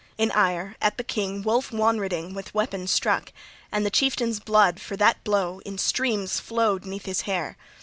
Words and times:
In 0.17 0.31
ire, 0.31 0.75
at 0.81 0.97
the 0.97 1.03
king 1.03 1.43
Wulf 1.43 1.69
Wonreding 1.71 2.33
with 2.33 2.55
weapon 2.55 2.87
struck; 2.87 3.31
and 3.71 3.85
the 3.85 3.91
chieftain's 3.91 4.39
blood, 4.39 4.79
for 4.81 4.97
that 4.97 5.23
blow, 5.23 5.59
in 5.63 5.77
streams 5.77 6.39
flowed 6.39 6.85
'neath 6.85 7.05
his 7.05 7.21
hair. 7.29 7.55